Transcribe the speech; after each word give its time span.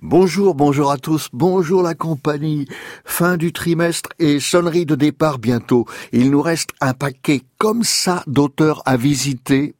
Bonjour, 0.00 0.54
bonjour 0.54 0.92
à 0.92 0.96
tous, 0.96 1.28
bonjour 1.32 1.82
la 1.82 1.94
compagnie. 1.94 2.66
Fin 3.04 3.36
du 3.36 3.52
trimestre 3.52 4.10
et 4.18 4.38
sonnerie 4.38 4.86
de 4.86 4.94
départ 4.94 5.38
bientôt. 5.38 5.86
Il 6.12 6.30
nous 6.30 6.40
reste 6.40 6.70
un 6.80 6.92
paquet 6.94 7.42
comme 7.58 7.82
ça 7.82 8.22
d'auteurs 8.26 8.82
à 8.86 8.96
visiter. 8.96 9.74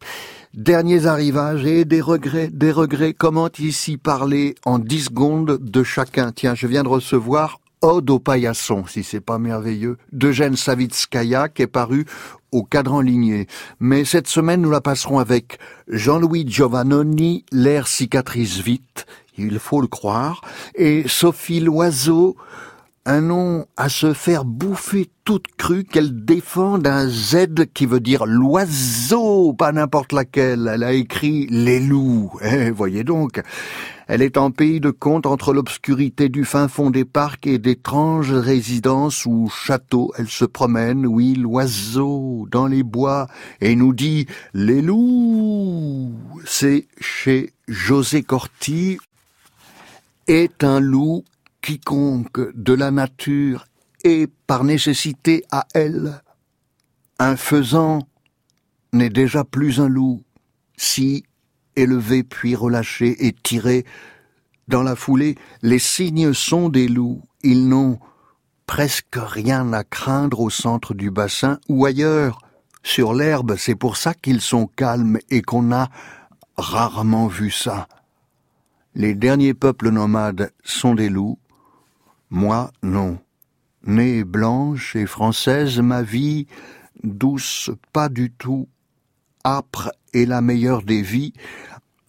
Derniers 0.55 1.07
arrivages 1.07 1.65
et 1.67 1.85
des 1.85 2.01
regrets, 2.01 2.49
des 2.49 2.73
regrets. 2.73 3.13
Comment 3.13 3.51
ici 3.59 3.97
parler 3.97 4.55
en 4.65 4.79
dix 4.79 5.05
secondes 5.05 5.59
de 5.61 5.83
chacun? 5.83 6.33
Tiens, 6.33 6.55
je 6.55 6.67
viens 6.67 6.83
de 6.83 6.89
recevoir 6.89 7.61
Ode 7.85 8.09
au 8.09 8.19
paillasson, 8.19 8.87
si 8.87 9.03
c'est 9.03 9.21
pas 9.21 9.39
merveilleux, 9.39 9.99
d'Eugène 10.11 10.57
Savitskaya, 10.57 11.51
qui 11.51 11.61
est 11.61 11.67
paru 11.67 12.07
au 12.51 12.63
cadran 12.63 13.03
ligné. 13.03 13.47
Mais 13.79 14.07
cette 14.07 14.27
semaine, 14.27 14.63
nous 14.63 14.71
la 14.71 14.81
passerons 14.81 15.19
avec 15.19 15.59
Jean-Louis 15.89 16.47
Giovannoni, 16.49 17.45
L'air 17.53 17.87
cicatrice 17.87 18.57
vite, 18.61 19.05
il 19.37 19.59
faut 19.59 19.83
le 19.83 19.87
croire, 19.87 20.41
et 20.75 21.05
Sophie 21.07 21.61
Loiseau, 21.61 22.37
un 23.07 23.21
nom 23.21 23.67
à 23.77 23.91
se 23.91 24.15
faire 24.15 24.47
bouffer 24.47 25.11
toute 25.25 25.47
crue 25.59 25.85
qu'elle 25.85 26.25
défend 26.25 26.79
d'un 26.79 27.07
Z 27.07 27.67
qui 27.75 27.85
veut 27.85 28.01
dire 28.01 28.25
l'oiseau, 28.25 29.53
pas 29.53 29.73
n'importe 29.73 30.13
laquelle. 30.13 30.71
Elle 30.73 30.83
a 30.83 30.93
écrit 30.93 31.47
les 31.51 31.81
loups. 31.81 32.33
Eh, 32.45 32.71
voyez 32.71 33.05
donc. 33.05 33.43
Elle 34.07 34.23
est 34.23 34.37
en 34.37 34.51
pays 34.51 34.81
de 34.81 34.91
conte 34.91 35.27
entre 35.27 35.53
l'obscurité 35.53 36.29
du 36.29 36.45
fin 36.45 36.69
fond 36.69 36.91
des 36.91 37.05
parcs 37.05 37.47
et 37.47 37.59
d'étranges 37.59 38.33
résidences 38.33 39.27
ou 39.27 39.49
châteaux. 39.49 40.13
Elle 40.19 40.29
se 40.29 40.45
promène, 40.45 41.07
oui, 41.07 41.35
l'oiseau, 41.35 42.47
dans 42.51 42.67
les 42.67 42.83
bois, 42.83 43.27
et 43.61 43.77
nous 43.77 43.95
dit 43.95 44.27
les 44.53 44.83
loups. 44.83 46.13
C'est 46.45 46.87
chez 47.01 47.53
José 47.67 48.23
Corti, 48.23 48.99
est 50.27 50.65
un 50.65 50.81
loup 50.81 51.25
quiconque 51.65 52.55
de 52.55 52.75
la 52.75 52.91
nature 52.91 53.65
est 54.05 54.31
par 54.47 54.65
nécessité 54.65 55.45
à 55.51 55.67
elle. 55.73 56.21
Un 57.19 57.37
faisan 57.37 58.01
n'est 58.93 59.09
déjà 59.09 59.45
plus 59.45 59.81
un 59.81 59.89
loup, 59.89 60.23
si, 60.77 61.25
élevé 61.75 62.23
puis 62.23 62.55
relâché 62.55 63.27
et 63.27 63.33
tiré, 63.33 63.87
dans 64.69 64.83
la 64.83 64.95
foulée, 64.95 65.37
les 65.63 65.79
signes 65.79 66.35
sont 66.35 66.69
des 66.69 66.87
loups, 66.87 67.23
ils 67.43 67.67
n'ont 67.67 67.99
presque 68.67 69.17
rien 69.17 69.73
à 69.73 69.85
craindre 69.85 70.41
au 70.41 70.51
centre 70.51 70.93
du 70.93 71.11
bassin 71.11 71.59
ou 71.71 71.87
ailleurs, 71.87 72.41
sur 72.83 73.15
l'herbe, 73.15 73.57
c'est 73.57 73.75
pour 73.75 73.97
ça 73.97 74.13
qu'ils 74.13 74.43
sont 74.43 74.67
calmes 74.67 75.19
et 75.31 75.41
qu'on 75.41 75.73
a 75.73 75.89
rarement 76.59 77.27
vu 77.27 77.51
ça. 77.51 77.89
Les 78.95 79.15
derniers 79.15 79.55
peuples 79.55 79.89
nomades 79.89 80.53
sont 80.63 80.95
des 80.95 81.09
loups, 81.09 81.39
moi 82.31 82.73
non. 82.83 83.19
Née 83.87 84.25
blanche 84.25 84.97
et 84.97 85.07
française, 85.07 85.79
ma 85.81 86.03
vie, 86.03 86.47
douce 87.03 87.71
pas 87.93 88.09
du 88.09 88.31
tout, 88.31 88.69
âpre 89.45 89.93
et 90.13 90.27
la 90.27 90.41
meilleure 90.41 90.83
des 90.83 91.03
vies, 91.03 91.35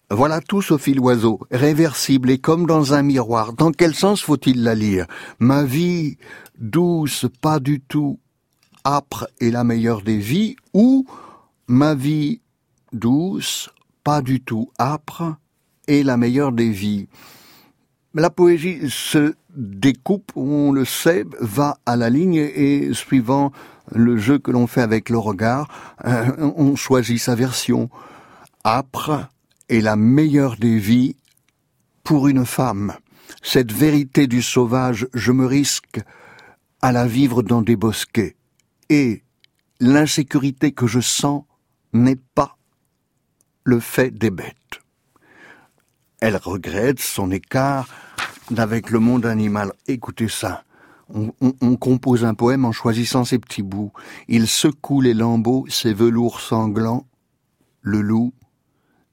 voilà 0.08 0.40
tout, 0.40 0.62
Sophie 0.62 0.94
Loiseau, 0.94 1.40
réversible 1.50 2.30
et 2.30 2.38
comme 2.38 2.66
dans 2.66 2.94
un 2.94 3.02
miroir. 3.02 3.52
Dans 3.54 3.72
quel 3.72 3.92
sens 3.92 4.22
faut-il 4.22 4.62
la 4.62 4.76
lire? 4.76 5.06
Ma 5.40 5.64
vie, 5.64 6.16
douce 6.60 7.26
pas 7.40 7.58
du 7.58 7.80
tout, 7.80 8.20
âpre 8.84 9.26
et 9.40 9.50
la 9.50 9.64
meilleure 9.64 10.02
des 10.02 10.18
vies, 10.18 10.54
ou 10.72 11.06
ma 11.66 11.96
vie, 11.96 12.40
douce, 12.92 13.68
pas 14.04 14.22
du 14.22 14.40
tout 14.40 14.70
âpre, 14.78 15.36
et 15.88 16.04
la 16.04 16.16
meilleure 16.16 16.52
des 16.52 16.70
vies. 16.70 17.08
La 18.18 18.30
poésie 18.30 18.88
se 18.88 19.34
découpe, 19.54 20.32
on 20.36 20.72
le 20.72 20.86
sait, 20.86 21.26
va 21.38 21.76
à 21.84 21.96
la 21.96 22.08
ligne 22.08 22.36
et 22.36 22.94
suivant 22.94 23.52
le 23.92 24.16
jeu 24.16 24.38
que 24.38 24.50
l'on 24.50 24.66
fait 24.66 24.80
avec 24.80 25.10
le 25.10 25.18
regard, 25.18 25.68
euh, 26.06 26.52
on 26.56 26.76
choisit 26.76 27.20
sa 27.20 27.34
version. 27.34 27.90
Âpre 28.64 29.28
est 29.68 29.82
la 29.82 29.96
meilleure 29.96 30.56
des 30.56 30.78
vies 30.78 31.16
pour 32.04 32.26
une 32.26 32.46
femme. 32.46 32.94
Cette 33.42 33.70
vérité 33.70 34.26
du 34.26 34.40
sauvage, 34.40 35.06
je 35.12 35.32
me 35.32 35.44
risque 35.44 36.00
à 36.80 36.92
la 36.92 37.06
vivre 37.06 37.42
dans 37.42 37.60
des 37.60 37.76
bosquets. 37.76 38.34
Et 38.88 39.24
l'insécurité 39.78 40.72
que 40.72 40.86
je 40.86 41.00
sens 41.00 41.44
n'est 41.92 42.20
pas 42.34 42.56
le 43.62 43.78
fait 43.78 44.10
des 44.10 44.30
bêtes. 44.30 44.80
Elle 46.20 46.36
regrette 46.36 47.00
son 47.00 47.30
écart 47.30 47.86
avec 48.56 48.90
le 48.90 48.98
monde 48.98 49.26
animal. 49.26 49.72
Écoutez 49.86 50.28
ça. 50.28 50.64
On, 51.08 51.76
compose 51.76 52.24
un 52.24 52.34
poème 52.34 52.64
en 52.64 52.72
choisissant 52.72 53.24
ses 53.24 53.38
petits 53.38 53.62
bouts. 53.62 53.92
Il 54.26 54.48
secoue 54.48 55.00
les 55.00 55.14
lambeaux, 55.14 55.64
ses 55.68 55.94
velours 55.94 56.40
sanglants. 56.40 57.06
Le 57.80 58.00
loup, 58.00 58.32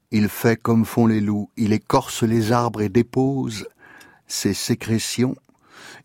il 0.10 0.28
fait 0.28 0.60
comme 0.60 0.86
font 0.86 1.06
les 1.06 1.22
loups. 1.22 1.52
Il 1.56 1.72
écorce 1.72 2.24
les 2.24 2.52
arbres 2.52 2.82
et 2.82 2.90
dépose 2.90 3.68
ses 4.26 4.56
sécrétions. 4.56 5.36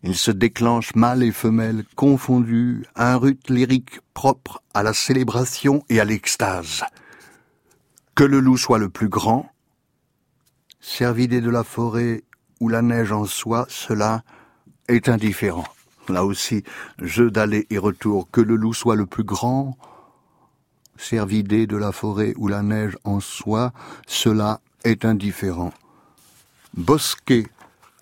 Il 0.03 0.15
se 0.15 0.29
déclenche 0.29 0.93
mâle 0.93 1.23
et 1.23 1.31
femelle 1.31 1.83
confondus, 1.95 2.85
un 2.95 3.17
rut 3.17 3.49
lyrique 3.49 3.99
propre 4.13 4.61
à 4.75 4.83
la 4.83 4.93
célébration 4.93 5.83
et 5.89 5.99
à 5.99 6.05
l'extase. 6.05 6.83
Que 8.13 8.23
le 8.23 8.39
loup 8.39 8.57
soit 8.57 8.77
le 8.77 8.89
plus 8.89 9.09
grand, 9.09 9.49
cervidé 10.79 11.41
de 11.41 11.49
la 11.49 11.63
forêt 11.63 12.23
ou 12.59 12.69
la 12.69 12.81
neige 12.81 13.11
en 13.11 13.25
soi, 13.25 13.65
cela 13.69 14.23
est 14.87 15.09
indifférent. 15.09 15.67
Là 16.07 16.25
aussi, 16.25 16.63
jeu 16.99 17.29
d'aller 17.29 17.67
et 17.69 17.77
retour, 17.77 18.29
que 18.31 18.41
le 18.41 18.55
loup 18.55 18.73
soit 18.73 18.95
le 18.95 19.05
plus 19.05 19.23
grand, 19.23 19.77
cervidé 20.97 21.67
de 21.67 21.77
la 21.77 21.91
forêt 21.91 22.33
ou 22.37 22.47
la 22.47 22.61
neige 22.61 22.97
en 23.03 23.19
soi, 23.19 23.71
cela 24.07 24.59
est 24.83 25.05
indifférent. 25.05 25.71
Bosquet, 26.75 27.47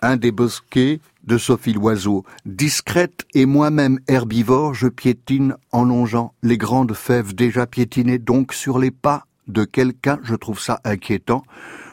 un 0.02 0.16
des 0.16 0.32
bosquets 0.32 1.00
de 1.24 1.36
Sophie 1.36 1.74
Loiseau. 1.74 2.24
Discrète 2.46 3.26
et 3.34 3.44
moi-même 3.44 4.00
herbivore, 4.08 4.74
je 4.74 4.88
piétine 4.88 5.56
en 5.72 5.84
longeant 5.84 6.32
les 6.42 6.56
grandes 6.56 6.94
fèves 6.94 7.34
déjà 7.34 7.66
piétinées 7.66 8.18
donc 8.18 8.54
sur 8.54 8.78
les 8.78 8.90
pas 8.90 9.26
de 9.46 9.64
quelqu'un, 9.64 10.18
je 10.22 10.34
trouve 10.34 10.58
ça 10.58 10.80
inquiétant. 10.84 11.44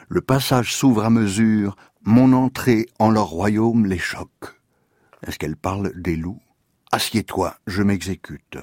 Le 0.08 0.22
passage 0.22 0.74
s'ouvre 0.74 1.04
à 1.04 1.10
mesure, 1.10 1.76
mon 2.06 2.32
entrée 2.32 2.86
en 3.00 3.10
leur 3.10 3.26
royaume 3.26 3.84
les 3.84 3.98
choque. 3.98 4.60
Est-ce 5.26 5.38
qu'elle 5.40 5.56
parle 5.56 5.92
des 6.00 6.14
loups? 6.14 6.40
Assieds-toi, 6.92 7.56
je 7.66 7.82
m'exécute. 7.82 8.58